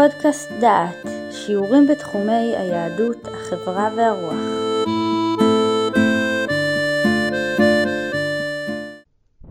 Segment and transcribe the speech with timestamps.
[0.00, 4.34] פודקאסט דעת, שיעורים בתחומי היהדות, החברה והרוח.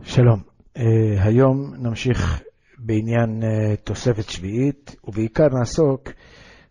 [0.03, 0.41] שלום,
[0.77, 0.81] uh,
[1.19, 2.43] היום נמשיך
[2.77, 3.45] בעניין uh,
[3.83, 6.09] תוספת שביעית, ובעיקר נעסוק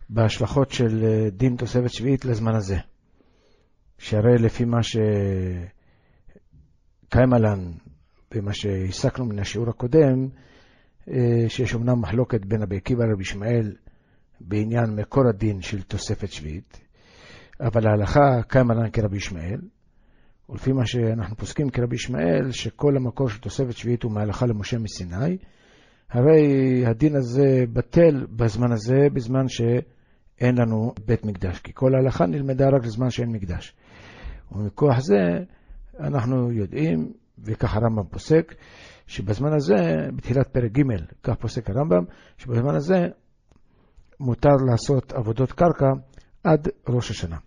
[0.09, 2.77] בהשלכות של uh, דין תוספת שביעית לזמן הזה.
[3.97, 5.13] שהרי לפי מה שקיים
[7.33, 7.71] עלן
[8.35, 10.48] ומה שהסקנו מן השיעור הקודם, אה,
[11.47, 13.73] שיש אמנם מחלוקת בין רבי עקיבא לרבי ישמעאל
[14.41, 16.79] בעניין מקור הדין של תוספת שביעית,
[17.61, 19.59] אבל ההלכה קיים עלן כרבי ישמעאל,
[20.49, 25.37] ולפי מה שאנחנו פוסקים כרבי ישמעאל, שכל המקור של תוספת שביעית הוא מהלכה למשה מסיני,
[26.09, 32.69] הרי הדין הזה בטל בזמן הזה, בזמן שאין לנו בית מקדש, כי כל ההלכה נלמדה
[32.69, 33.73] רק לזמן שאין מקדש.
[34.51, 35.19] ומכוח זה
[35.99, 38.55] אנחנו יודעים, וכך הרמב"ם פוסק,
[39.07, 39.75] שבזמן הזה,
[40.15, 40.81] בתחילת פרק ג',
[41.23, 42.03] כך פוסק הרמב"ם,
[42.37, 43.07] שבזמן הזה
[44.19, 45.87] מותר לעשות עבודות קרקע
[46.43, 47.37] עד ראש השנה.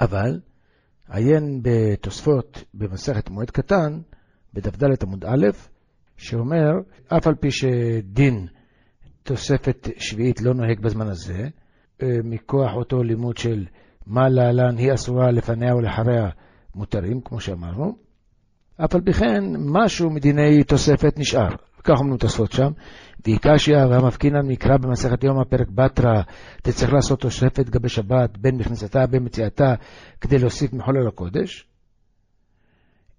[0.00, 0.40] אבל,
[1.08, 4.00] עיין בתוספות במסכת מועד קטן,
[4.54, 5.46] בדף ד' עמוד א',
[6.16, 6.70] שאומר,
[7.08, 8.46] אף על פי שדין
[9.22, 11.48] תוספת שביעית לא נוהג בזמן הזה,
[12.02, 13.66] אה, מכוח אותו לימוד של
[14.06, 16.28] מה להלן היא אסורה לפניה ולאחריה
[16.74, 18.07] מותרים, כמו שאמרנו,
[18.84, 21.48] אף על פי כן, משהו מדיני תוספת נשאר.
[21.84, 22.70] כך אומרים תוספות שם.
[23.26, 26.22] ויקשיא והמפקינן מקרא במסכת יומא פרק בתרא,
[26.62, 29.74] תצטרך לעשות תוספת גבי שבת בין מכניסתה בין מציאתה
[30.20, 31.66] כדי להוסיף מחולל הקודש.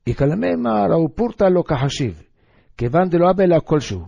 [0.08, 2.24] יקלמי מה ראו פורתא לא כחשיב,
[2.78, 4.02] כיוון דלא אבא אלא כלשהו.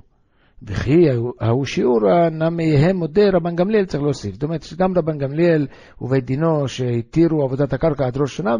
[0.63, 4.33] וכי ההוא שיעורא נמיהם מודה רבן גמליאל צריך להוסיף.
[4.33, 5.67] זאת אומרת שגם רבן גמליאל
[6.01, 8.55] ובית דינו שהתירו עבודת הקרקע עד ראש שנה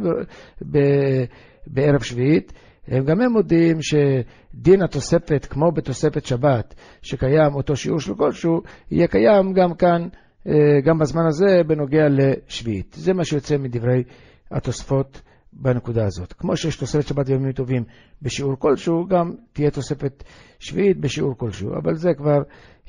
[1.67, 2.53] בערב שביעית,
[2.87, 9.07] הם גם הם מודיעים שדין התוספת, כמו בתוספת שבת, שקיים אותו שיעור של כלשהו, יהיה
[9.07, 10.07] קיים גם כאן,
[10.47, 12.95] אה, גם בזמן הזה, בנוגע לשביעית.
[12.97, 14.03] זה מה שיוצא מדברי
[14.51, 15.21] התוספות
[15.53, 16.33] בנקודה הזאת.
[16.33, 17.83] כמו שיש תוספת שבת וימים טובים
[18.21, 20.23] בשיעור כלשהו, גם תהיה תוספת
[20.59, 22.39] שביעית בשיעור כלשהו, אבל זה כבר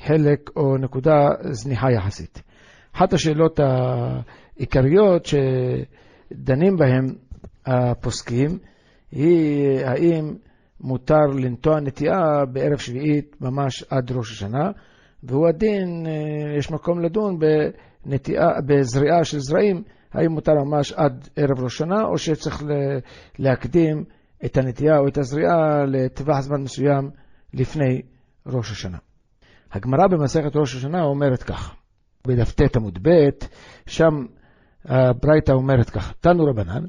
[0.05, 2.41] חלק או נקודה זניחה יחסית.
[2.95, 7.15] אחת השאלות העיקריות שדנים בהן
[7.65, 8.49] הפוסקים,
[9.13, 10.33] היא האם
[10.81, 14.71] מותר לנטוע נטיעה בערב שביעית ממש עד ראש השנה,
[15.23, 21.59] והוא הדין, אה, יש מקום לדון בנטיעה, בזריעה של זרעים, האם מותר ממש עד ערב
[21.63, 22.63] ראש השנה, או שצריך
[23.39, 24.03] להקדים
[24.45, 27.09] את הנטיעה או את הזריעה לטווח זמן מסוים
[27.53, 28.01] לפני
[28.47, 28.97] ראש השנה.
[29.71, 31.75] הגמרא במסכת ראש השנה אומרת כך,
[32.27, 33.29] בדף ט עמוד ב',
[33.85, 34.25] שם
[34.85, 36.83] הברייתא אומרת כך, תנו רבנן,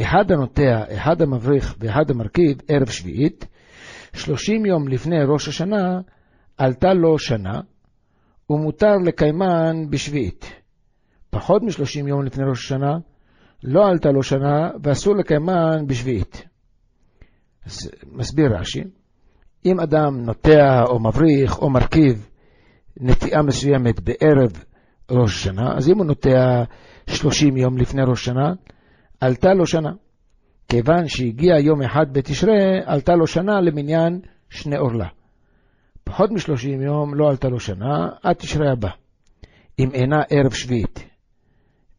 [0.00, 3.46] אחד הנוטע, אחד המבריך ואחד המרכיב ערב שביעית,
[4.12, 6.00] שלושים יום לפני ראש השנה
[6.58, 7.60] עלתה לו שנה,
[8.50, 10.52] ומותר לקיימן בשביעית.
[11.30, 12.98] פחות משלושים יום לפני ראש השנה,
[13.64, 16.44] לא עלתה לו שנה, ואסור לקיימן בשביעית.
[18.12, 18.82] מסביר רש"י,
[19.64, 22.28] אם אדם נוטע או מבריך או מרכיב
[23.00, 24.64] נטיעה מסוימת בערב
[25.10, 26.62] ראש השנה, אז אם הוא נוטע
[27.06, 28.52] שלושים יום לפני ראש השנה,
[29.20, 29.90] עלתה לו שנה.
[30.68, 34.20] כיוון שהגיע יום אחד בתשרי, עלתה לו שנה למניין
[34.50, 35.08] שני עורלה.
[36.04, 38.88] פחות משלושים יום לא עלתה לו שנה, עד תשרי הבא.
[39.78, 41.04] אם אינה ערב שביעית.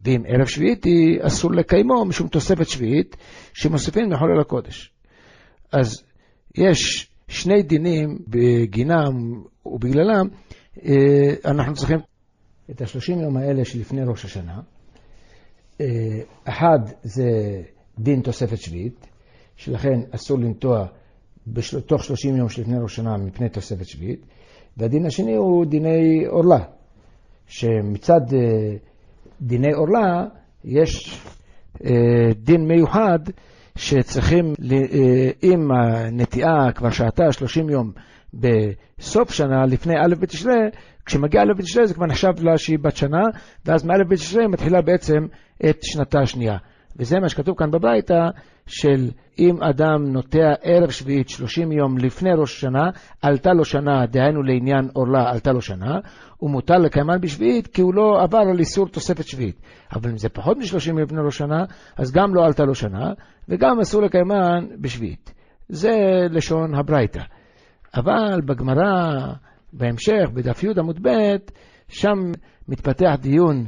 [0.02, 3.18] ואם ערב שביעית היא, אסור לקיימו משום תוספת שביעית
[3.54, 4.92] שמוסיפים מחולל הקודש.
[5.72, 6.04] אז
[6.56, 10.28] יש שני דינים בגינם ובגללם,
[10.86, 12.00] אה, אנחנו צריכים
[12.72, 14.62] את השלושים יום האלה שלפני ראש השנה.
[15.82, 15.86] אה,
[16.44, 17.62] אחד זה
[18.00, 19.08] דין תוספת שביעית,
[19.56, 20.86] שלכן אסור לנטוע
[21.48, 24.26] בתוך 30 יום שלפני ראש שנה מפני תוספת שביעית,
[24.78, 26.60] והדין השני הוא דיני עורלה,
[27.48, 28.76] שמצד אה,
[29.42, 30.26] דיני עורלה
[30.64, 31.22] יש
[31.86, 33.20] אה, דין מיוחד
[33.76, 34.54] שצריכים,
[35.44, 37.92] אם הנטיעה כבר שעתה 30 יום
[38.34, 40.70] בסוף שנה, לפני א' בתשרי,
[41.10, 43.24] כשמגיע א' בתשרי זה כבר נחשב לה שהיא בת שנה,
[43.66, 45.26] ואז מא' בתשרי מתחילה בעצם
[45.70, 46.58] את שנתה השנייה.
[47.00, 48.28] וזה מה שכתוב כאן בברייתא,
[48.68, 49.10] של
[49.40, 52.90] אם אדם נוטע ערב שביעית 30 יום לפני ראש השנה,
[53.22, 56.00] עלתה לו שנה, דהיינו לעניין עורלה, עלתה לו שנה,
[56.42, 59.62] ומותר לקיימן בשביעית, כי הוא לא עבר על איסור תוספת שביעית.
[59.96, 61.64] אבל אם זה פחות מ-30 יום לפני ראש השנה,
[61.98, 63.14] אז גם לא עלתה לו שנה,
[63.50, 65.34] וגם אסור לקיימן בשביעית.
[65.70, 65.92] זה
[66.30, 67.22] לשון הברייתא.
[67.96, 69.14] אבל בגמרא,
[69.74, 71.36] בהמשך, בדף י' עמוד ב',
[71.88, 72.32] שם
[72.68, 73.66] מתפתח דיון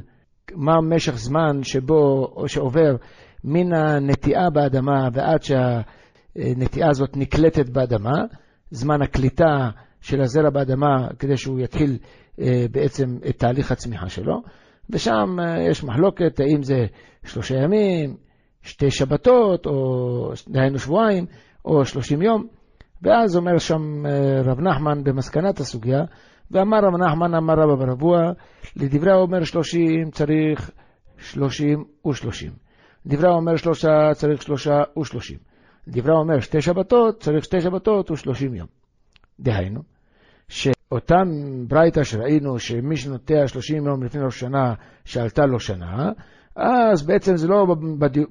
[0.56, 2.95] מה משך זמן שבו, או שעובר
[3.44, 8.24] מן הנטיעה באדמה ועד שהנטיעה הזאת נקלטת באדמה,
[8.71, 9.69] זמן הקליטה
[10.01, 11.98] של הזרע באדמה כדי שהוא יתחיל
[12.39, 14.42] אה, בעצם את תהליך הצמיחה שלו,
[14.89, 16.86] ושם אה, יש מחלוקת האם זה
[17.25, 18.15] שלושה ימים,
[18.62, 21.25] שתי שבתות, או דהיינו שבועיים,
[21.65, 22.48] או שלושים יום.
[23.01, 26.03] ואז אומר שם אה, רב נחמן במסקנת הסוגיה,
[26.51, 28.18] ואמר רב נחמן, אמר רבא ברבוע,
[28.75, 30.71] לדברי האומר שלושים צריך
[31.18, 32.51] שלושים ושלושים.
[33.06, 35.38] דברי האומר שלושה צריך שלושה ושלושים.
[35.88, 38.68] דברי האומר שתי שבתות צריך שתי שבתות ושלושים יום.
[39.39, 39.81] דהיינו,
[40.48, 41.27] שאותם
[41.68, 44.74] ברייתא שראינו שמי שנוטע שלושים יום לפני ראש שנה
[45.06, 46.12] שעלתה לו שנה,
[46.56, 47.75] אז בעצם זה לא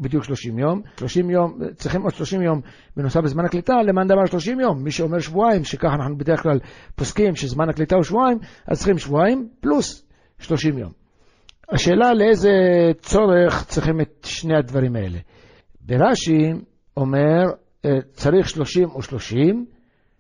[0.00, 2.61] בדיוק 30 יום, 30 יום, צריכים עוד 30 יום
[2.96, 4.84] בנוסף לזמן הקליטה, למען דבר 30 יום.
[4.84, 6.58] מי שאומר שבועיים, שככה אנחנו בדרך כלל
[6.96, 10.06] פוסקים שזמן הקליטה הוא שבועיים, אז צריכים שבועיים פלוס
[10.38, 10.93] 30 יום.
[11.72, 12.50] השאלה לאיזה
[13.00, 15.19] צורך צריכים את שני הדברים האלה.
[15.81, 16.52] ברש"י
[16.96, 17.44] אומר,
[17.84, 19.56] אה, צריך 30 ו-30,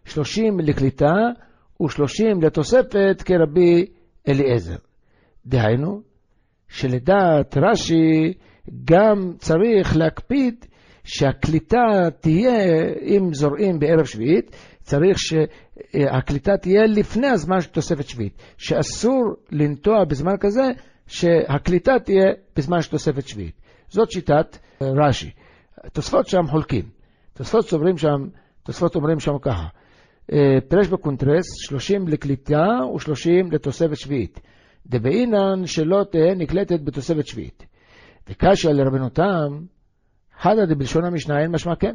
[0.04, 1.14] 30 לקליטה
[1.80, 3.86] ו-30 לתוספת כרבי
[4.28, 4.76] אליעזר.
[5.46, 6.09] דהיינו,
[6.70, 8.32] שלדעת רש"י
[8.84, 10.64] גם צריך להקפיד
[11.04, 12.64] שהקליטה תהיה,
[13.02, 19.22] אם זורעים בערב שביעית, צריך שהקליטה תהיה לפני הזמן של תוספת שביעית, שאסור
[19.52, 20.62] לנטוע בזמן כזה
[21.06, 22.26] שהקליטה תהיה
[22.56, 23.60] בזמן של תוספת שביעית.
[23.88, 25.30] זאת שיטת רש"י.
[25.92, 26.84] תוספות שם חולקים.
[27.34, 28.28] תוספות סוברים שם,
[28.62, 29.66] תוספות אומרים שם ככה,
[30.68, 34.40] פרש בקונטרס, 30 לקליטה ו-30 לתוספת שביעית.
[34.86, 37.66] דבעינן שלא תהא נקלטת בתוספת שביעית.
[38.28, 39.64] וקשיא לרבנותם,
[40.38, 41.94] חדא דבלשון המשנה אין משמע כן.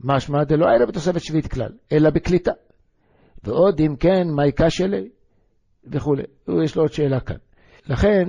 [0.00, 2.52] משמע דלא היה בתוספת שביעית כלל, אלא בקליטה.
[3.44, 5.08] ועוד אם כן, מהי קשיא לי?
[5.86, 6.22] וכולי.
[6.64, 7.36] יש לו עוד שאלה כאן.
[7.86, 8.28] לכן,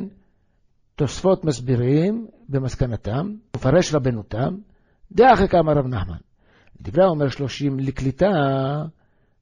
[0.95, 4.56] תוספות מסבירים במסקנתם, מפרש רבנותם,
[5.11, 6.17] דאחי כמה רב נחמן.
[6.81, 8.31] דברי אומר שלושים לקליטה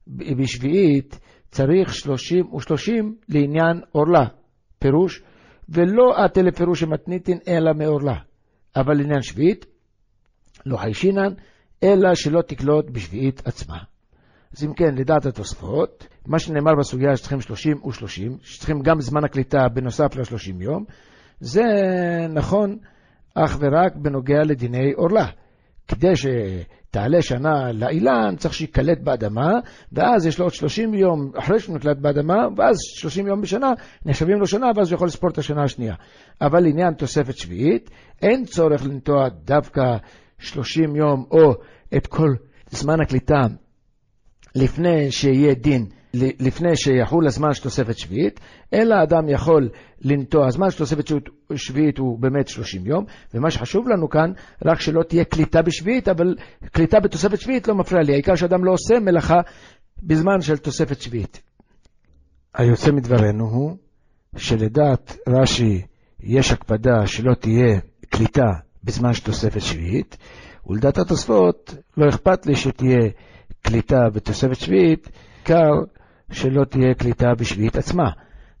[0.06, 1.20] בשביעית,
[1.52, 4.24] צריך שלושים ושלושים לעניין עורלה,
[4.78, 5.22] פירוש,
[5.68, 8.16] ולא אטה לפירוש המתניתין אלא מעורלה.
[8.76, 9.66] אבל לעניין שביעית,
[10.66, 11.32] לא חיישינן,
[11.82, 13.78] אלא שלא תקלוט בשביעית עצמה.
[14.56, 19.68] אז אם כן, לדעת התוספות, מה שנאמר בסוגיה שצריכים שלושים ושלושים, שצריכים גם זמן הקליטה
[19.74, 20.84] בנוסף לשלושים יום,
[21.40, 21.62] זה
[22.30, 22.78] נכון
[23.34, 25.26] אך ורק בנוגע לדיני עורלה.
[25.94, 29.50] כדי שתעלה שנה לאילן, צריך שייקלט באדמה,
[29.92, 33.72] ואז יש לו עוד 30 יום אחרי שהוא נקלט באדמה, ואז 30 יום בשנה
[34.06, 35.94] נחשבים לו שנה, ואז הוא יכול לספור את השנה השנייה.
[36.40, 37.90] אבל לעניין תוספת שביעית,
[38.22, 39.82] אין צורך לנטוע דווקא
[40.38, 41.52] 30 יום או
[41.96, 42.34] את כל
[42.70, 43.40] זמן הקליטה
[44.54, 48.40] לפני שיהיה דין לפני שיחול הזמן של תוספת שביעית,
[48.74, 49.68] אלא אדם יכול
[50.00, 51.04] לנטוע, הזמן של תוספת
[51.54, 53.04] שביעית הוא באמת 30 יום,
[53.34, 54.32] ומה שחשוב לנו כאן,
[54.64, 56.34] רק שלא תהיה קליטה בשביעית, אבל
[56.72, 59.40] קליטה בתוספת שביעית לא מפריע לי, העיקר שאדם לא עושה מלאכה
[60.02, 61.42] בזמן של תוספת שביעית.
[62.54, 63.76] היוצא מדברנו הוא
[64.36, 65.82] שלדעת רש"י
[66.20, 68.50] יש הקפדה שלא תהיה קליטה
[68.84, 70.16] בזמן של תוספת שביעית,
[70.66, 73.08] ולדעת התוספות לא אכפת לי שתהיה
[73.62, 75.08] קליטה בתוספת שביעית,
[75.38, 75.70] עיקר
[76.32, 78.10] שלא תהיה קליטה בשביעית עצמה.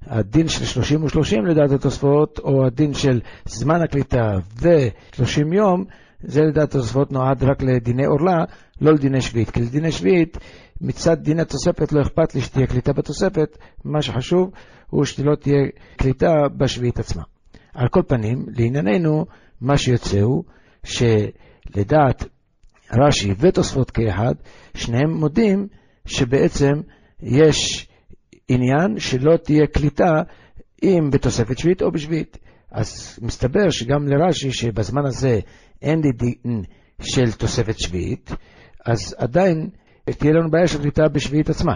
[0.06, 5.84] הדין של 30 ו-30 לדעת התוספות, או הדין של זמן הקליטה ו-30 יום,
[6.20, 8.44] זה לדעת התוספות נועד רק לדיני עורלה,
[8.80, 9.50] לא לדיני שביעית.
[9.50, 10.38] כי לדיני שביעית,
[10.80, 14.50] מצד דיני תוספת לא אכפת לי שתהיה קליטה בתוספת, מה שחשוב
[14.90, 17.22] הוא שלא תהיה קליטה בשביעית עצמה.
[17.74, 19.26] על כל פנים, לענייננו,
[19.60, 20.44] מה שיוצא הוא
[20.84, 22.24] שלדעת
[22.92, 24.34] רש"י ותוספות כאחד,
[24.74, 25.66] שניהם מודים
[26.06, 26.72] שבעצם
[27.22, 27.88] יש
[28.48, 30.22] עניין שלא תהיה קליטה
[30.82, 32.38] אם בתוספת שביעית או בשביעית.
[32.70, 35.40] אז מסתבר שגם לרש"י שבזמן הזה
[35.82, 36.62] אין לי דין
[37.00, 38.30] של תוספת שביעית,
[38.86, 39.68] אז עדיין
[40.04, 41.72] תהיה לנו בעיה של קליטה בשביעית עצמה.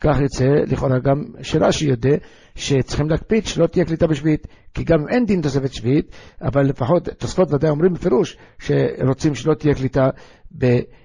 [0.00, 2.16] כך יוצא לכאורה גם שרש"י יודע
[2.54, 7.52] שצריכים להקפיד שלא תהיה קליטה בשביעית, כי גם אין דין תוספת שביעית, אבל לפחות תוספות
[7.52, 10.08] ודאי אומרים בפירוש שרוצים שלא תהיה קליטה
[10.52, 11.03] בשביעית.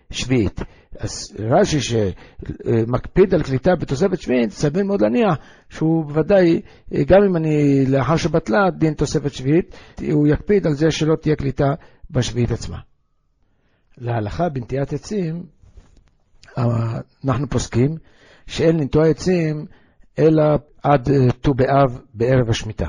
[0.99, 5.37] אז רש"י שמקפיד על קליטה בתוספת שביעית, סביר מאוד להניח
[5.69, 6.61] שהוא בוודאי,
[7.05, 9.75] גם אם אני לאחר שבטלה דין תוספת שביעית,
[10.11, 11.73] הוא יקפיד על זה שלא תהיה קליטה
[12.11, 12.77] בשביעית עצמה.
[13.97, 15.43] להלכה בנטיית עצים,
[17.25, 17.97] אנחנו פוסקים
[18.47, 19.65] שאין לנטוע עצים
[20.19, 20.43] אלא
[20.83, 21.09] עד
[21.41, 22.87] ט"ו באב בערב השמיטה.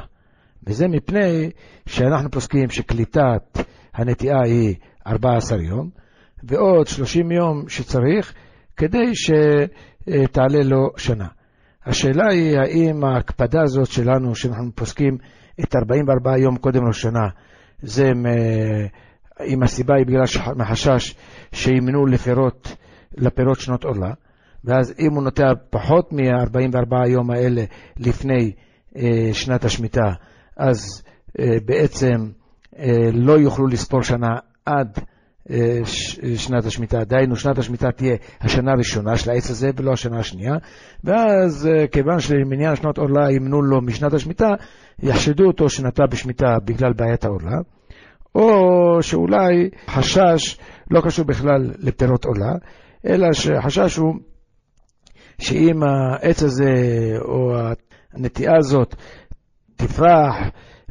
[0.66, 1.50] וזה מפני
[1.86, 3.58] שאנחנו פוסקים שקליטת
[3.94, 4.74] הנטיעה היא
[5.06, 5.90] 14 יום,
[6.42, 8.34] ועוד 30 יום שצריך
[8.76, 11.26] כדי שתעלה לו שנה.
[11.86, 15.16] השאלה היא האם ההקפדה הזאת שלנו, שאנחנו פוסקים
[15.60, 17.28] את 44 יום קודם לשנה,
[17.82, 18.12] זה
[19.46, 20.24] אם הסיבה היא בגלל
[20.56, 21.14] מחשש
[21.52, 22.76] שימנו לפירות,
[23.16, 24.12] לפירות שנות עולה,
[24.64, 27.64] ואז אם הוא נוטע פחות מ-44 יום האלה
[27.96, 28.52] לפני
[28.96, 30.12] אה, שנת השמיטה,
[30.56, 31.02] אז
[31.38, 32.30] אה, בעצם
[32.78, 34.98] אה, לא יוכלו לספור שנה עד
[36.36, 37.04] שנת השמיטה.
[37.04, 40.54] דהיינו, שנת השמיטה תהיה השנה הראשונה של העץ הזה ולא השנה השנייה,
[41.04, 44.48] ואז אה, כיוון שלמניין שנות עורלה ימנו לו משנת השמיטה,
[45.02, 47.58] יחשדו אותו שנטע בשמיטה בגלל בעיית העורלה,
[48.34, 50.58] או שאולי חשש
[50.90, 52.52] לא קשור בכלל לפירות עורלה,
[53.06, 54.14] אלא שחשש הוא
[55.38, 56.74] שאם העץ הזה
[57.20, 57.54] או
[58.12, 58.94] הנטיעה הזאת
[59.76, 60.36] תפרח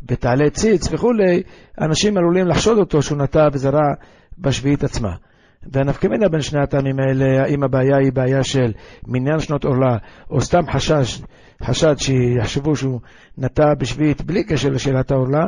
[0.09, 1.43] ותעלה ציץ וכולי,
[1.81, 3.93] אנשים עלולים לחשוד אותו שהוא נטע וזרע
[4.41, 5.15] בשביעית עצמה.
[5.63, 8.71] והנפקמינה בין שני הטעמים האלה, האם הבעיה היא בעיה של
[9.07, 9.97] מניין שנות עורלה,
[10.29, 11.21] או סתם חשש,
[11.63, 12.99] חשד שיחשבו שהוא
[13.37, 15.45] נטע בשביעית בלי קשר לשאלת העורלה,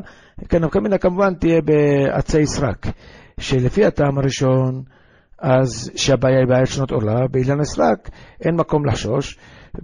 [0.49, 2.87] כן, נפקמינה כמובן תהיה בעצי סרק,
[3.39, 4.83] שלפי הטעם הראשון,
[5.39, 8.09] אז שהבעיה היא בעיית שנות עורלה, באילן הסרק
[8.41, 9.37] אין מקום לחשוש,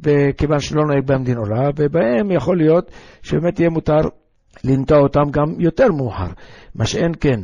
[0.04, 4.02] וכיוון שלא נוהג בהם דין עורלה, ובהם יכול להיות שבאמת יהיה מותר
[4.64, 6.28] לנטוע אותם גם יותר מאוחר.
[6.76, 7.40] מה שאין כן,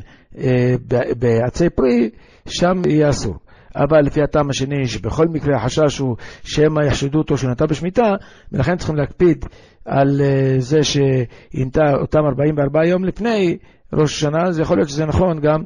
[1.17, 2.09] בעצי פרי,
[2.47, 3.35] שם יהיה אסור.
[3.75, 8.11] אבל לפי הטעם השני, שבכל מקרה החשש הוא שמא יחשדו אותו שהוא נטע בשמיטה,
[8.51, 9.45] ולכן צריכים להקפיד
[9.85, 13.57] על אה, זה שינטע אותם 44 יום לפני
[13.93, 15.63] ראש השנה, אז יכול להיות שזה נכון גם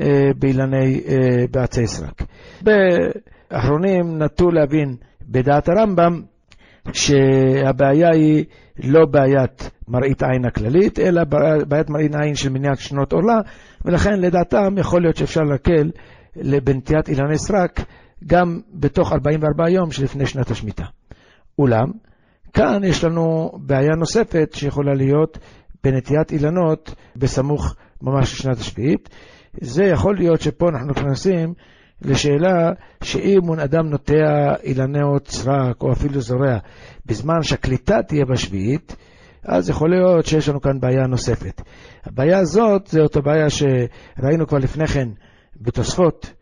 [0.00, 1.00] אה, באילני,
[1.50, 2.22] בעצי סרק.
[2.62, 4.96] באחרונים נטו להבין
[5.28, 6.22] בדעת הרמב"ם
[6.94, 8.44] שהבעיה היא
[8.84, 11.22] לא בעיית מראית עין הכללית, אלא
[11.68, 13.40] בעיית מראית עין של מניעת שנות עורלה,
[13.84, 15.90] ולכן לדעתם יכול להיות שאפשר להקל
[16.64, 17.80] בנטיית אילני סרק
[18.26, 20.84] גם בתוך 44 יום שלפני שנת השמיטה.
[21.58, 21.86] אולם,
[22.52, 25.38] כאן יש לנו בעיה נוספת שיכולה להיות
[25.84, 29.08] בנטיית אילנות בסמוך ממש לשנת השביעית.
[29.60, 31.54] זה יכול להיות שפה אנחנו נכנסים
[32.02, 36.58] לשאלה שאם אדם נוטע אילנות סרק או אפילו זורע
[37.06, 38.96] בזמן שהקליטה תהיה בשביעית,
[39.44, 41.62] אז יכול להיות שיש לנו כאן בעיה נוספת.
[42.04, 45.08] הבעיה הזאת זה אותה בעיה שראינו כבר לפני כן
[45.60, 46.32] בתוספות,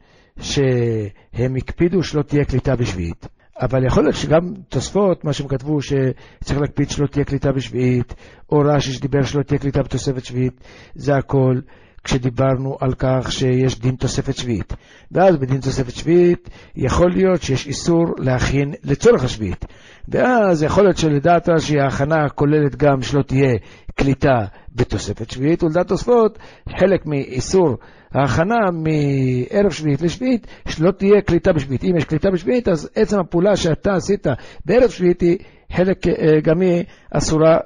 [0.41, 3.29] שהם הקפידו שלא תהיה קליטה בשביעית.
[3.61, 8.15] אבל יכול להיות שגם תוספות, מה שהם כתבו, שצריך להקפיד שלא תהיה קליטה בשביעית,
[8.53, 10.61] או רש"י שדיבר שלא תהיה קליטה בתוספת שביעית,
[10.95, 11.61] זה הכל.
[12.05, 14.73] כשדיברנו על כך שיש דין תוספת שביעית.
[15.12, 19.64] ואז בדין תוספת שביעית יכול להיות שיש איסור להכין לצורך השביעית.
[20.09, 23.55] ואז יכול להיות שלדעת רש"י ההכנה כוללת גם שלא תהיה
[23.95, 26.38] קליטה בתוספת שביעית, ולדעת תוספות
[26.78, 27.76] חלק מאיסור
[28.14, 31.85] ההכנה מערב שביעית לשביעית, שלא תהיה קליטה בשביעית.
[31.85, 34.26] אם יש קליטה בשביעית, אז עצם הפעולה שאתה עשית
[34.64, 35.38] בערב שביעית היא
[35.73, 37.59] חלק אה, גם היא אסורה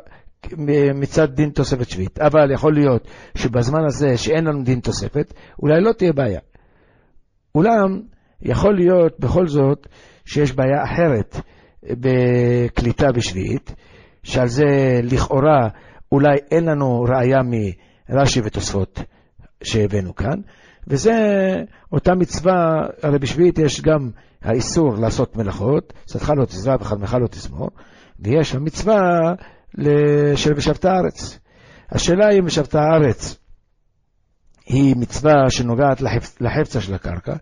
[0.95, 2.19] מצד דין תוספת שביעית.
[2.19, 6.41] אבל יכול להיות שבזמן הזה שאין לנו דין תוספת, אולי לא תהיה בעיה.
[7.55, 8.01] אולם
[8.43, 9.87] יכול להיות בכל זאת
[10.25, 11.37] שיש בעיה אחרת
[11.85, 13.75] בקליטה בשביעית,
[14.23, 14.65] שעל זה
[15.03, 15.69] לכאורה
[16.13, 19.01] אולי אין לנו ראייה מרש"י ותוספות
[19.63, 20.41] שהבאנו כאן,
[20.87, 21.13] וזה
[21.93, 24.11] אותה מצווה, הרי בשביעית יש גם
[24.43, 27.71] האיסור לעשות מלאכות, שדך לא תזרע וחלמך לא תזמור,
[28.21, 29.33] ויש המצווה
[30.37, 31.39] של ושבת הארץ.
[31.91, 33.37] השאלה היא אם ושבת הארץ
[34.67, 36.41] היא מצווה שנוגעת לחפ...
[36.41, 37.35] לחפצה של הקרקע,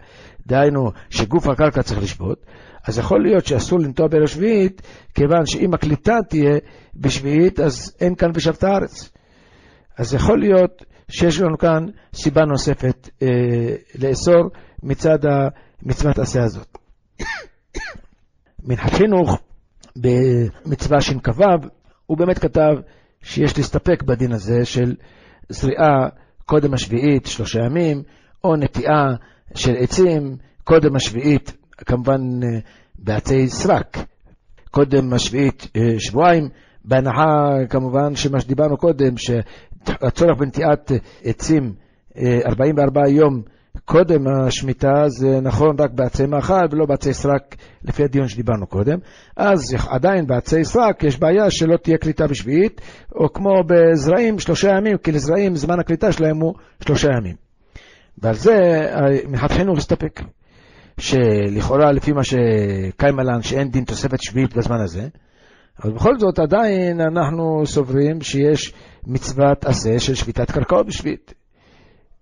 [0.47, 2.47] דהיינו שגוף הקרקע צריך לשבות,
[2.85, 4.83] אז יכול להיות שאסור לנטוע בערב שביעית,
[5.15, 6.59] כיוון שאם הקליטה תהיה
[6.95, 9.11] בשביעית, אז אין כאן ושבת הארץ.
[9.99, 13.29] אז יכול להיות שיש לנו כאן סיבה נוספת אה,
[13.99, 14.51] לאסור
[14.83, 15.19] מצד
[15.83, 16.79] מצוות עשה הזאת.
[18.67, 19.39] מנחת חינוך
[19.97, 21.45] במצווה שכ"ו
[22.11, 22.77] הוא באמת כתב
[23.23, 24.95] שיש להסתפק בדין הזה של
[25.49, 26.09] זריעה
[26.47, 28.03] קודם השביעית שלושה ימים,
[28.45, 29.15] או נטיעה
[29.55, 32.59] של עצים קודם השביעית, כמובן אה,
[32.99, 33.99] בעצי סרק,
[34.71, 36.49] קודם השביעית אה, שבועיים,
[36.85, 40.93] בהנחה כמובן שמה שדיברנו קודם, שהצורך בנטיעת
[41.25, 41.73] עצים
[42.47, 43.43] 44 אה, יום
[43.85, 48.99] קודם השמיטה זה נכון רק בעצי מאכל ולא בעצי סרק לפי הדיון שדיברנו קודם.
[49.37, 52.81] אז עדיין בעצי סרק יש בעיה שלא תהיה קליטה בשביעית,
[53.15, 57.37] או כמו בזרעים שלושה ימים, כי לזרעים זמן הקליטה שלהם הוא שלושה ימים.
[58.19, 58.57] ועל זה
[59.29, 60.21] מנחת חינוך הסתפק,
[60.99, 65.09] שלכאורה לפי מה שקיימלן שאין דין תוספת שביעית בזמן הזה,
[65.83, 68.73] אבל בכל זאת עדיין אנחנו סוברים שיש
[69.07, 71.35] מצוות עשה של שביתת קרקעות בשביעית.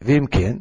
[0.03, 0.57] ואם כן,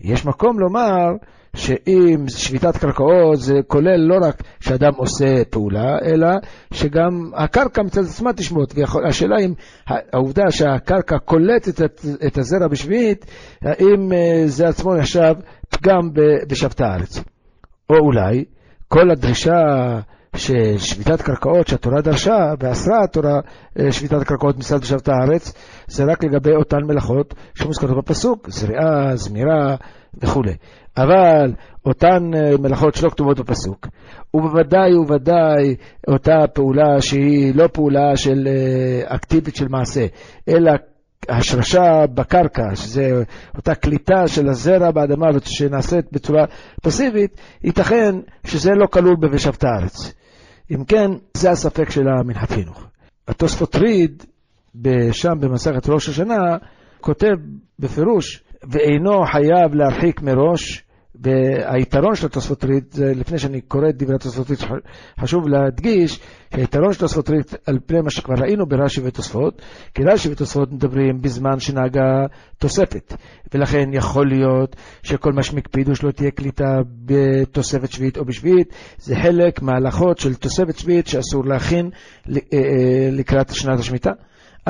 [0.00, 1.12] יש מקום לומר
[1.56, 6.28] שאם שביתת קרקעות זה כולל לא רק שאדם עושה פעולה, אלא
[6.72, 8.74] שגם הקרקע מצד עצמה תשמוט.
[8.76, 9.52] והשאלה אם
[9.86, 11.82] העובדה שהקרקע קולטת
[12.26, 13.26] את, הזרע בשביעית,
[13.62, 15.34] האם אה, זה עצמו נחשב
[15.68, 16.10] פגם
[16.48, 17.24] בשבת הארץ.
[17.90, 18.44] או אולי
[18.88, 19.54] כל הדרישה
[20.36, 23.40] של שביתת קרקעות שהתורה דרשה, ואסרה התורה
[23.78, 25.52] אה, שביתת קרקעות מצד שבט הארץ,
[25.86, 29.76] זה רק לגבי אותן מלאכות שמוזכרות בפסוק, זריעה, זמירה
[30.22, 30.54] וכולי.
[30.96, 31.52] אבל
[31.86, 33.86] אותן אה, מלאכות שלא כתובות בפסוק,
[34.34, 35.76] ובוודאי ובוודאי
[36.08, 40.06] אותה פעולה שהיא לא פעולה של אה, אקטיבית של מעשה,
[40.48, 40.72] אלא
[41.28, 43.22] השרשה בקרקע, שזה
[43.56, 46.44] אותה קליטה של הזרע באדמה שנעשית בצורה
[46.82, 50.14] פסיבית, ייתכן שזה לא כלול ב"ושבת הארץ".
[50.70, 52.86] אם כן, זה הספק של המנחת חינוך.
[53.28, 54.24] התוספות ריד,
[55.12, 56.56] שם במסכת ראש השנה,
[57.00, 57.34] כותב
[57.78, 60.84] בפירוש, ואינו חייב להרחיק מראש
[61.20, 64.60] והיתרון של התוספות ריט, לפני שאני קורא את דברי התוספות ריט,
[65.20, 66.20] חשוב להדגיש
[66.54, 69.62] שהיתרון של התוספות ריט על פני מה שכבר ראינו ברש"י ותוספות,
[69.94, 72.26] כי רש"י ותוספות מדברים בזמן שנהגה
[72.58, 73.14] תוספת,
[73.54, 79.62] ולכן יכול להיות שכל מה שמקפידו שלא תהיה קליטה בתוספת שביעית או בשביעית, זה חלק
[79.62, 81.90] מההלכות של תוספת שביעית שאסור להכין
[82.30, 84.10] אה, אה, לקראת שנת השמיטה.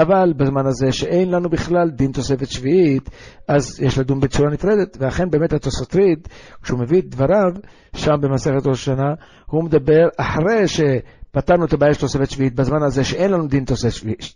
[0.02, 3.10] אבל בזמן הזה שאין לנו בכלל דין תוספת שביעית,
[3.48, 6.28] אז יש לדון בצורה נפרדת, ואכן באמת התוספתריד,
[6.62, 7.52] כשהוא מביא את דבריו,
[7.96, 9.14] שם במסכת ראש השנה,
[9.46, 13.64] הוא מדבר אחרי שפתרנו את הבעיה של תוספת שביעית, בזמן הזה שאין לנו דין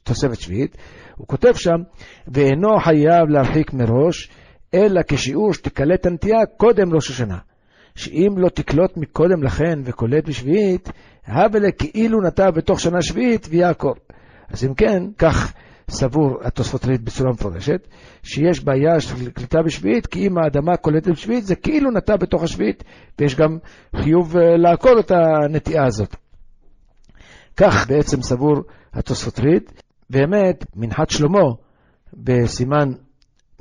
[0.03, 0.77] תוספת שביעית,
[1.17, 1.79] הוא כותב שם,
[2.29, 4.31] ואינו חייב להרחיק מראש,
[4.75, 7.39] אלא כשיעור שתקלט הנטייה קודם ראש השנה.
[7.95, 10.89] שאם לא תקלוט מקודם לכן וקולט בשביעית,
[11.27, 13.95] הווה כאילו נטע בתוך שנה שביעית ויעקור.
[14.53, 15.53] אז אם כן, כך
[15.89, 17.89] סבור התוספות רית בצורה מפורשת,
[18.23, 22.85] שיש בעיה של קליטה בשביעית, כי אם האדמה קולטת בשביעית, זה כאילו נטע בתוך השביעית,
[23.19, 23.59] ויש גם
[23.97, 26.17] חיוב אה, לעקור את הנטיעה הזאת.
[27.57, 28.55] כך בעצם סבור
[28.93, 29.83] התוספות רית.
[30.11, 31.43] באמת, מנחת שלמה
[32.15, 32.89] בסימן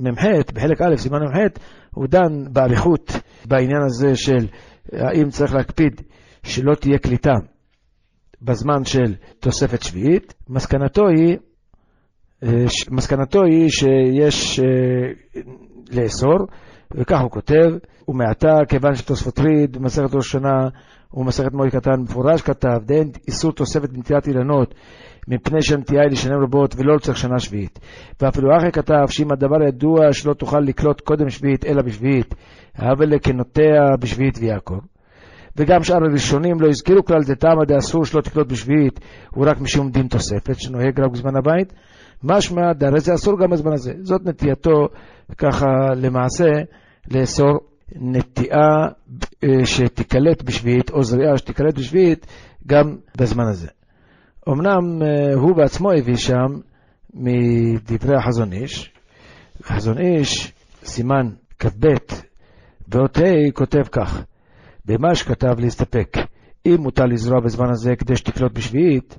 [0.00, 1.60] מ"ח, בחלק א', סימן מ"ח,
[1.94, 3.12] הוא דן באריכות
[3.44, 4.46] בעניין הזה של
[4.92, 6.00] האם צריך להקפיד
[6.42, 7.32] שלא תהיה קליטה
[8.42, 11.36] בזמן של תוספת שביעית, מסקנתו היא,
[12.42, 14.64] אה, מסקנתו היא שיש אה,
[15.92, 16.38] לאסור,
[16.94, 17.70] וכך הוא כותב,
[18.08, 20.68] ומעתה, כיוון שתוספות ריד במסכת ראש השנה
[21.14, 24.74] ומסכת מועד קטן מפורש כתב, דהן איסור תוספת בנטיית אילנות,
[25.28, 27.78] מפני שהנטייה היא לשנים רבות ולא לצורך שנה שביעית.
[28.20, 32.34] ואפילו אחרי כתב שאם הדבר ידוע שלא תוכל לקלוט קודם שביעית אלא בשביעית,
[32.78, 34.78] אבל כנוטע בשביעית ויעקב.
[35.56, 40.08] וגם שאר הראשונים לא הזכירו כלל דתמא דאסור שלא תקלוט בשביעית, הוא רק משום דין
[40.08, 41.72] תוספת, שנוהג רק בזמן הבית.
[42.24, 43.92] משמע דהרי זה אסור גם בזמן הזה.
[44.02, 44.88] זאת נטייתו,
[45.38, 46.50] ככה למעשה,
[47.10, 47.60] לאסור
[47.94, 48.88] נטיעה
[49.44, 52.26] אה, שתיקלט בשביעית, או זריעה שתיקלט בשביעית,
[52.66, 53.68] גם בזמן הזה.
[54.48, 56.60] אמנם אה, הוא בעצמו הביא שם
[57.14, 58.92] מדברי החזון איש,
[59.60, 60.52] החזון איש,
[60.84, 61.86] סימן כ"ב,
[62.88, 64.24] באות ה' כותב כך:
[64.84, 66.16] במה שכתב להסתפק.
[66.66, 69.18] אם מותר לזרוע בזמן הזה כדי שתקלוט בשביעית,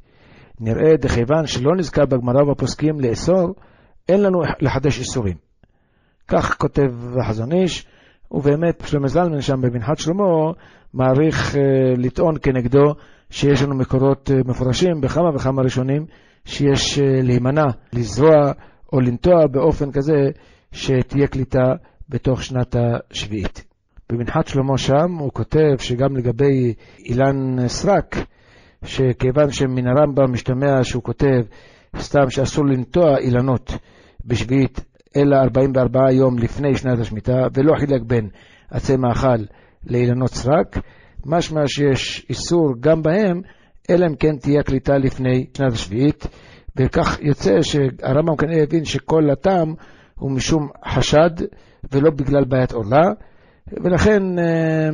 [0.59, 3.55] נראה דכיוון שלא נזכר בגמרא ובפוסקים לאסור,
[4.09, 5.37] אין לנו לחדש איסורים.
[6.27, 7.85] כך כותב החזון איש,
[8.31, 10.23] ובאמת שלמה זלמן שם במנחת שלמה
[10.93, 11.57] מעריך uh,
[11.97, 12.93] לטעון כנגדו
[13.29, 16.05] שיש לנו מקורות uh, מפורשים בכמה וכמה ראשונים
[16.45, 18.51] שיש uh, להימנע, לזרוע
[18.93, 20.29] או לנטוע באופן כזה
[20.71, 21.73] שתהיה קליטה
[22.09, 22.75] בתוך שנת
[23.11, 23.72] השביעית.
[24.09, 26.73] במנחת שלמה שם הוא כותב שגם לגבי
[27.05, 28.15] אילן סרק,
[28.85, 31.41] שכיוון שמן הרמב"ם משתמע שהוא כותב
[31.97, 33.71] סתם שאסור לנטוע אילנות
[34.25, 34.85] בשביעית,
[35.15, 38.29] אלא 44 יום לפני שנת השמיטה, ולא חילק בין
[38.71, 39.43] עצי מאכל
[39.87, 40.77] לאילנות סרק,
[41.25, 43.41] משמע שיש איסור גם בהם,
[43.89, 46.27] אלא אם כן תהיה קליטה לפני שנת השביעית,
[46.75, 49.73] וכך יוצא שהרמב"ם כנראה הבין שכל הטעם
[50.15, 51.29] הוא משום חשד
[51.91, 53.03] ולא בגלל בעיית עורלה.
[53.67, 54.89] ולכן אה,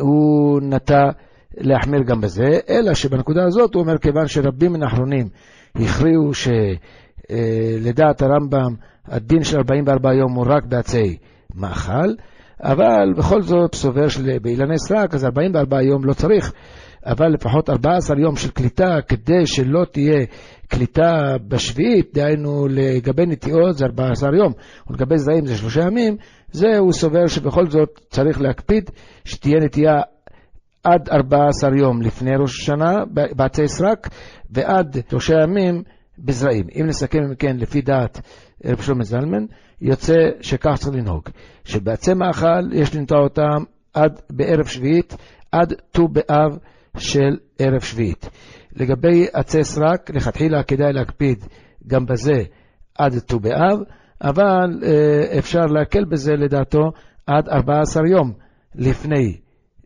[0.00, 1.10] הוא נטה
[1.56, 5.28] להחמיר גם בזה, אלא שבנקודה הזאת הוא אומר, כיוון שרבים מן האחרונים
[5.74, 8.74] הכריעו שלדעת הרמב"ם
[9.06, 11.16] הדין של 44 יום הוא רק בעצי
[11.54, 12.08] מאכל,
[12.62, 16.52] אבל בכל זאת סובר שבאילני סרק, אז 44 יום לא צריך,
[17.06, 20.26] אבל לפחות 14 יום של קליטה, כדי שלא תהיה
[20.68, 24.52] קליטה בשביעית, דהיינו לגבי נטיעות זה 14 יום,
[24.90, 26.16] ולגבי זרעים זה שלושה ימים,
[26.52, 28.90] זה הוא סובר שבכל זאת צריך להקפיד
[29.24, 30.00] שתהיה נטייה
[30.84, 32.96] עד 14 יום לפני ראש השנה
[33.36, 34.08] בעצי סרק
[34.50, 35.82] ועד שלושה ימים
[36.18, 36.66] בזרעים.
[36.74, 38.20] אם נסכם אם כן לפי דעת
[38.64, 39.44] רב שלמה זלמן,
[39.80, 41.22] יוצא שכך צריך לנהוג,
[41.64, 43.64] שבעצי מאכל יש לנטוע אותם
[43.94, 45.16] עד בערב שביעית,
[45.52, 46.58] עד ט"ו באב
[46.98, 48.30] של ערב שביעית.
[48.76, 51.44] לגבי עצי סרק, לכתחילה כדאי להקפיד
[51.86, 52.42] גם בזה
[52.98, 53.78] עד ט"ו באב,
[54.22, 56.92] אבל אה, אפשר להקל בזה לדעתו
[57.26, 58.32] עד 14 יום
[58.74, 59.36] לפני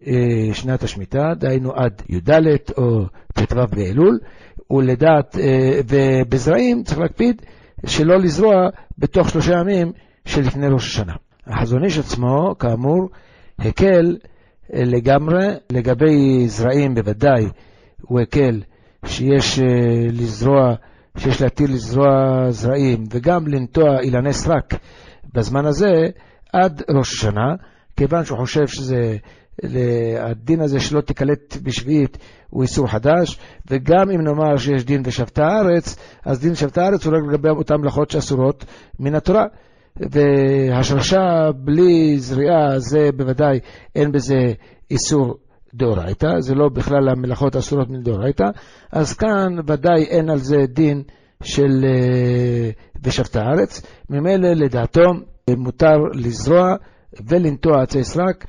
[0.07, 2.31] אה, שנת השמיטה, דהיינו עד י"ד
[2.79, 3.05] או
[3.35, 4.19] ט"ו באלול,
[4.71, 7.43] ולדעת, אה, ובזרעים צריך להקפיד
[7.87, 8.69] שלא לזרוע
[8.99, 9.93] בתוך שלושה ימים
[10.25, 11.13] שלפני ראש השנה.
[11.47, 13.09] החזון איש עצמו, כאמור,
[13.59, 14.17] הקל
[14.73, 17.47] לגמרי, לגבי זרעים בוודאי,
[18.03, 18.61] הוא הקל
[19.07, 19.59] שיש
[20.13, 20.75] לזרוע,
[21.19, 24.75] שיש להתיר לזרוע זרעים וגם לנטוע אילני סרק
[25.35, 25.93] בזמן הזה
[26.53, 27.55] עד ראש השנה,
[27.97, 29.17] כיוון שהוא חושב שזה,
[30.21, 32.19] הדין הזה שלא תיקלט בשביעית
[32.51, 33.39] הוא איסור חדש,
[33.71, 37.75] וגם אם נאמר שיש דין ושבתה הארץ, אז דין שבתה הארץ הוא רק לגבי אותן
[37.75, 38.65] מלאכות שאסורות
[39.01, 39.45] מן התורה.
[39.97, 43.59] והשרשה בלי זריעה, זה בוודאי
[43.95, 44.53] אין בזה
[44.91, 45.35] איסור
[45.75, 48.45] דאורייתא, זה לא בכלל המלאכות האסורות מן דאורייתא,
[48.93, 51.03] אז כאן ודאי אין על זה דין
[51.43, 52.71] של אה,
[53.03, 53.83] ושבתה הארץ.
[54.11, 55.03] ממילא לדעתו
[55.57, 56.75] מותר לזרוע
[57.29, 58.45] ולנטוע עצי סרק,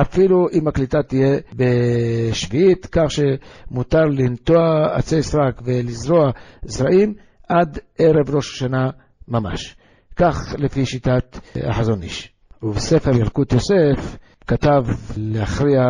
[0.00, 6.30] אפילו אם הקליטה תהיה בשביעית, כך שמותר לנטוע עצי סרק ולזרוע
[6.62, 7.14] זרעים
[7.48, 8.90] עד ערב ראש השנה
[9.28, 9.76] ממש.
[10.16, 12.32] כך לפי שיטת החזון איש.
[12.62, 14.82] ובספר ילקוט יוסף כתב
[15.16, 15.80] להכריע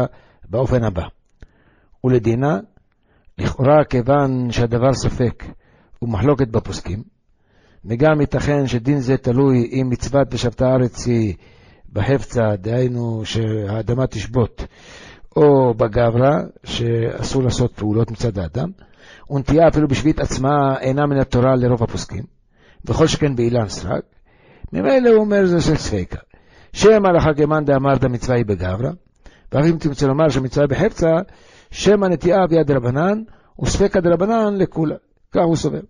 [0.48, 1.02] באופן הבא:
[2.04, 2.58] ולדינה,
[3.38, 5.44] לכאורה כיוון שהדבר ספק
[6.02, 7.02] ומחלוקת בפוסקים,
[7.84, 11.34] וגם ייתכן שדין זה תלוי אם מצוות בשבתה הארץ היא
[11.92, 14.64] בחפצה, דהיינו שהאדמה תשבות,
[15.36, 18.70] או בגברא, שאסור לעשות פעולות מצד האדם,
[19.30, 22.22] ונטייה אפילו בשביעית עצמה אינה מן התורה לרוב הפוסקים,
[22.84, 24.02] וכל שכן באילן סרק,
[24.72, 26.18] ממילא הוא אומר זה של ספקה.
[26.72, 28.90] שמא לך כמאן דאמרת מצווה היא בגברא,
[29.52, 31.10] ואף אם תרצה לומר שהמצווה היא בחפצה,
[31.70, 33.22] שמא נטיעה ביד רבנן,
[33.62, 34.96] וספקא דרבנן לכולה.
[35.32, 35.80] כך הוא סובר.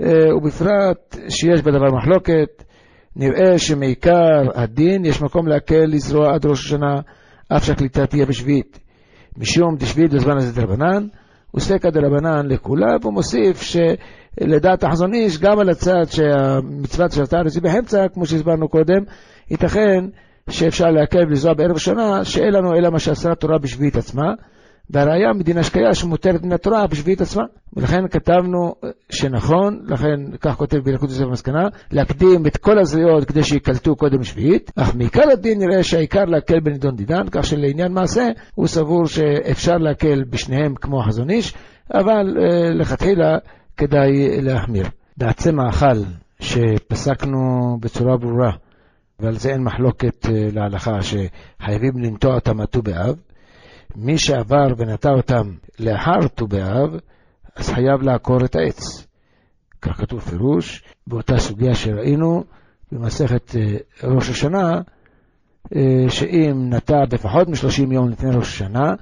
[0.00, 2.64] אה, ובפרט שיש בדבר מחלוקת,
[3.16, 7.00] נראה שמעיקר הדין יש מקום להקל לזרוע עד ראש השנה,
[7.48, 8.78] אף שהקליטה תהיה בשביעית.
[9.36, 11.06] משום דשביעית בזמן הזה דרבנן,
[11.56, 17.62] וספקא דרבנן לכולה, והוא מוסיף שלדעת החזון איש, גם על הצד שהמצוות של הארץ היא
[17.62, 19.02] באמצע, כמו שהסברנו קודם,
[19.50, 20.04] ייתכן
[20.50, 24.32] שאפשר להקל ולזרוע בערב השנה, שאין לנו אלא מה שעשה התורה בשביעית עצמה,
[24.90, 27.42] והראיה מדינה שקיה שמותרת מן התורה בשביעית עצמה.
[27.76, 28.74] ולכן כתבנו
[29.10, 34.70] שנכון, לכן כך כותב בילקוט יוסף במסקנה, להקדים את כל הזריעות כדי שיקלטו קודם שביעית,
[34.76, 40.24] אך מעיקר הדין נראה שהעיקר להקל בנידון דידן, כך שלעניין מעשה הוא סבור שאפשר להקל
[40.30, 41.54] בשניהם כמו החזון איש,
[41.94, 43.38] אבל uh, לכתחילה
[43.76, 44.86] כדאי להחמיר.
[45.16, 46.02] בעצי מאכל
[46.40, 47.38] שפסקנו
[47.80, 48.52] בצורה ברורה,
[49.20, 53.16] ועל זה אין מחלוקת uh, להלכה, שחייבים לנטוע אותם עד ט"ו באב,
[53.96, 56.90] מי שעבר ונטע אותם לאחר ט"ו באב,
[57.56, 59.06] אז חייב לעקור את העץ.
[59.82, 62.44] כך כתוב פירוש, באותה סוגיה שראינו
[62.92, 64.80] במסכת אה, ראש השנה,
[65.76, 68.94] אה, שאם נטע בפחות מ-30 יום לפני ראש השנה,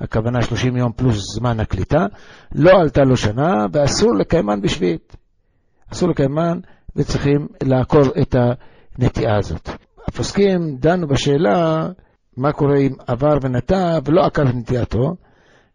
[0.00, 2.06] הכוונה 30 יום פלוס זמן הקליטה,
[2.54, 5.16] לא עלתה לו שנה ואסור לקיימן בשביעית.
[5.92, 6.60] אסור לקיימן
[6.96, 8.34] וצריכים לעקור את
[8.98, 9.68] הנטיעה הזאת.
[10.08, 11.88] הפוסקים דנו בשאלה
[12.38, 15.16] מה קורה אם עבר ונטע ולא עקר את נטיעתו,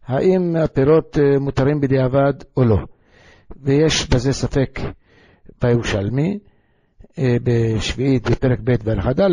[0.06, 2.78] האם הפירות אה, מותרים בדיעבד או לא.
[3.62, 4.80] ויש בזה ספק
[5.62, 6.38] בירושלמי,
[7.18, 9.30] אה, בשביעית בפרק ב' בהלכה ד',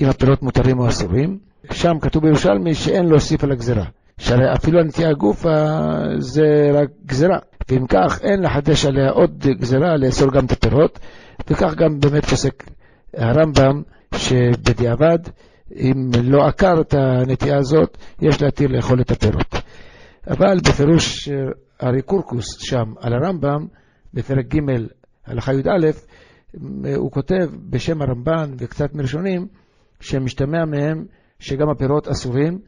[0.00, 1.38] אם הפירות מותרים או אסורים.
[1.72, 3.84] שם כתוב בירושלמי שאין להוסיף על הגזרה.
[4.18, 5.66] שהרי אפילו הנטיעה גופה
[6.18, 10.98] זה רק גזרה, ואם כך אין לחדש עליה עוד גזרה לאסור גם את הפירות,
[11.50, 12.64] וכך גם באמת פוסק
[13.16, 13.82] הרמב"ם
[14.14, 15.18] שבדיעבד
[15.76, 19.54] אם לא עקר את הנטייה הזאת, יש להתיר לאכול את הפירות.
[20.26, 21.28] אבל בפירוש
[21.82, 23.66] ארי קורקוס שם על הרמב"ם,
[24.14, 24.60] בפרק ג'
[25.26, 25.90] הלכה י"א,
[26.96, 29.46] הוא כותב בשם הרמב"ן וקצת מראשונים,
[30.00, 31.04] שמשתמע מהם
[31.38, 32.58] שגם הפירות אסורים,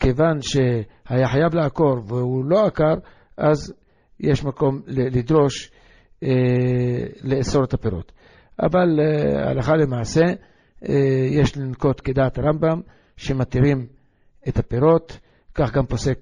[0.00, 2.94] כיוון שהיה חייב לעקור והוא לא עקר,
[3.36, 3.74] אז
[4.20, 5.70] יש מקום לדרוש
[6.22, 6.28] אה,
[7.22, 8.12] לאסור את הפירות.
[8.62, 10.24] אבל אה, הלכה למעשה,
[11.30, 12.80] יש לנקוט כדעת הרמב"ם,
[13.16, 13.86] שמתירים
[14.48, 15.18] את הפירות,
[15.54, 16.18] כך גם פוסק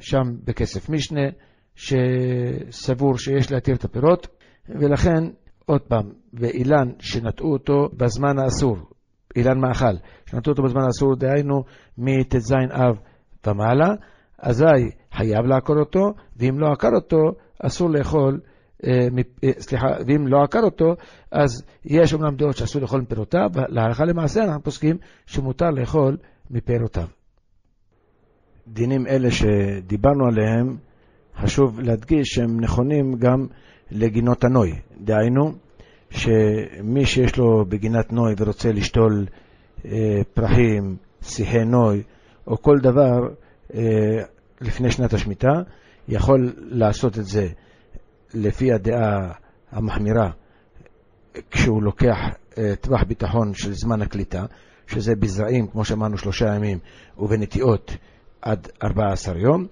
[0.00, 1.28] שם בכסף משנה,
[1.74, 4.28] שסבור שיש להתיר את הפירות,
[4.68, 5.24] ולכן,
[5.66, 8.76] עוד פעם, באילן שנטעו אותו בזמן האסור,
[9.36, 9.96] אילן מאכל,
[10.26, 11.64] שנטעו אותו בזמן האסור, דהיינו
[11.98, 12.98] מט"ז אב
[13.46, 13.94] ומעלה,
[14.38, 17.18] אזי חייב לעקור אותו, ואם לא עקר אותו,
[17.62, 18.51] אסור לאכול אה, אה,
[19.58, 20.94] סליחה, ואם לא עקר אותו,
[21.30, 26.16] אז יש אומנם דעות שאסור לאכול מפירותיו, להלכה למעשה אנחנו פוסקים שמותר לאכול
[26.50, 27.06] מפירותיו.
[28.68, 30.76] דינים אלה שדיברנו עליהם,
[31.36, 33.46] חשוב להדגיש שהם נכונים גם
[33.90, 34.72] לגינות הנוי.
[35.00, 35.52] דהיינו,
[36.10, 39.26] שמי שיש לו בגינת נוי ורוצה לשתול
[39.84, 42.02] אה, פרחים, שיחי נוי,
[42.46, 43.28] או כל דבר
[43.74, 43.80] אה,
[44.60, 45.62] לפני שנת השמיטה,
[46.08, 47.48] יכול לעשות את זה
[48.34, 49.32] לפי הדעה
[49.70, 50.30] המחמירה,
[51.50, 52.16] כשהוא לוקח
[52.58, 54.44] אה, טווח ביטחון של זמן הקליטה,
[54.86, 56.78] שזה בזרעים, כמו שאמרנו, שלושה ימים,
[57.18, 57.96] ובנטיעות
[58.42, 59.66] עד 14 יום.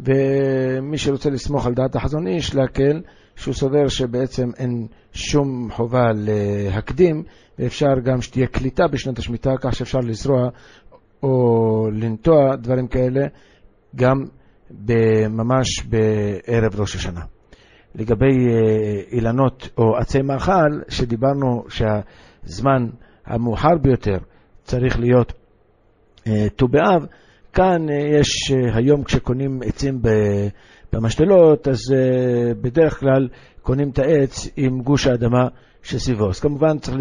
[0.00, 3.02] ומי שרוצה לסמוך על דעת החזון איש, להקל,
[3.36, 7.22] שהוא סובר שבעצם אין שום חובה להקדים,
[7.58, 10.48] ואפשר גם שתהיה קליטה בשנת השמיטה, כך שאפשר לזרוע
[11.22, 13.26] או לנטוע דברים כאלה
[13.96, 14.24] גם
[15.30, 17.20] ממש בערב ראש השנה.
[17.96, 22.86] לגבי אה, אילנות או עצי מאכל, שדיברנו שהזמן
[23.26, 24.18] המאוחר ביותר
[24.64, 25.32] צריך להיות
[26.26, 27.06] אה, ט"ו באב,
[27.52, 30.00] כאן אה, יש היום כשקונים עצים
[30.92, 31.78] במשתלות, אז
[32.60, 33.28] בדרך כלל
[33.62, 35.48] קונים את העץ עם גוש האדמה
[35.82, 36.28] שסביבו.
[36.28, 36.96] אז כמובן צריך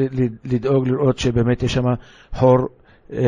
[0.45, 1.83] לדאוג לראות שבאמת יש שם
[2.33, 2.57] חור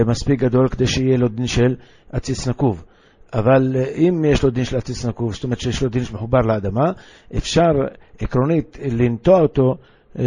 [0.06, 1.75] מספיק גדול כדי שיהיה לו דין של
[2.12, 2.84] עציץ נקוב.
[3.33, 6.39] אבל אה, אם יש לו דין של עציץ נקוב, זאת אומרת שיש לו דין שמחובר
[6.39, 6.91] לאדמה,
[7.37, 7.71] אפשר
[8.19, 9.75] עקרונית לנטוע אותו
[10.19, 10.25] אה,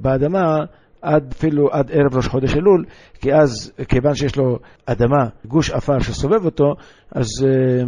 [0.00, 0.64] באדמה
[1.02, 2.84] עד אפילו עד ערב ראש חודש אלול,
[3.20, 6.74] כי אז, כיוון שיש לו אדמה, גוש עפר שסובב אותו,
[7.12, 7.84] אז אה,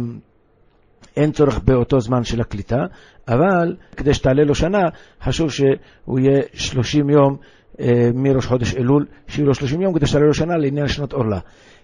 [1.17, 2.85] אין צורך באותו זמן של הקליטה,
[3.27, 4.81] אבל כדי שתעלה לו שנה,
[5.21, 7.37] חשוב שהוא יהיה 30 יום
[8.13, 11.39] מראש חודש אלול, שיהיו לו 30 יום כדי שתעלה לו שנה לעניין שנות עורלה.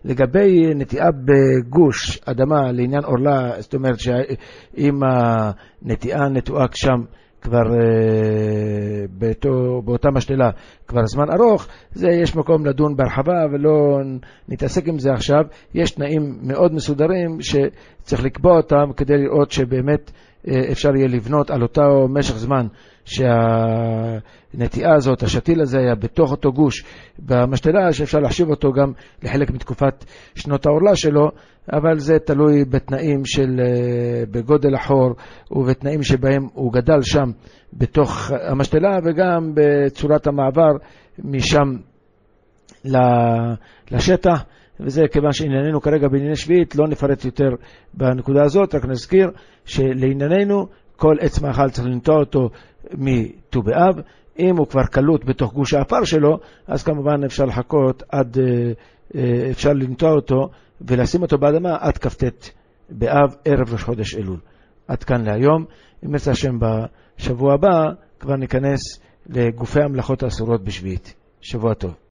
[0.06, 7.02] לגבי נטיעה בגוש אדמה לעניין עורלה, זאת אומרת שאם הנטיעה נטועה שם
[7.44, 10.50] כבר אה, באותו, באותה משתלה
[10.88, 14.00] כבר זמן ארוך, זה יש מקום לדון בהרחבה ולא
[14.50, 15.42] נתעסק עם זה עכשיו.
[15.74, 20.33] יש תנאים מאוד מסודרים שצריך לקבוע אותם כדי לראות שבאמת אה,
[20.72, 22.68] אפשר יהיה לבנות על אותו משך זמן
[23.06, 26.84] שהנטיעה הזאת, השתיל הזה היה בתוך אותו גוש
[27.20, 28.92] במשתלה, שאפשר להחשיב אותו גם
[29.24, 31.32] לחלק מתקופת שנות העורלה שלו,
[31.74, 35.16] אבל זה תלוי בתנאים של, אה, בגודל החור
[35.52, 37.32] ובתנאים שבהם הוא גדל שם
[37.74, 40.72] בתוך המשתלה וגם בצורת המעבר
[41.24, 41.76] משם
[43.92, 44.44] לשטח.
[44.80, 47.50] וזה כיוון שענייננו כרגע בענייני שביעית, לא נפרט יותר
[47.94, 49.32] בנקודה הזאת, רק נזכיר
[49.66, 52.50] שלענייננו כל עץ מאכל צריך לנטוע אותו
[52.94, 53.96] מט"ו באב.
[54.40, 58.72] אם הוא כבר קלוט בתוך גוש האפר שלו, אז כמובן אפשר לחכות עד, אה,
[59.16, 60.50] אה, אפשר לנטוע אותו
[60.82, 62.24] ולשים אותו באדמה עד כ"ט
[62.90, 64.40] באב, ערב ראש חודש אלול.
[64.88, 65.66] עד כאן להיום.
[66.06, 68.80] אם ירצה השם בשבוע הבא, כבר ניכנס
[69.30, 71.16] לגופי המלאכות האסורות בשביעית.
[71.42, 72.03] שבוע טוב.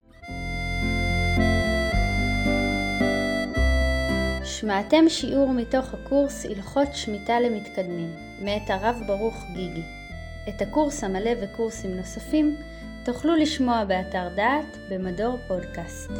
[4.63, 9.83] שמעתם שיעור מתוך הקורס הלכות שמיטה למתקדמים, מאת הרב ברוך גיגי.
[10.49, 12.57] את הקורס המלא וקורסים נוספים
[13.05, 16.11] תוכלו לשמוע באתר דעת במדור פודקאסט.